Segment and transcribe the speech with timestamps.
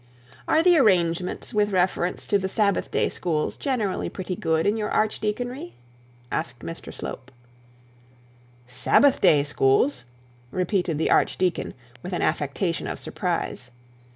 [0.47, 4.89] 'Are the arrangements with reference to the Sabbath day schools generally pretty good in your
[4.89, 5.75] archdeaconry?'
[8.67, 10.03] 'Sabbath day schools!'
[10.49, 13.69] repeated the archdeacon with an affectation of surprise.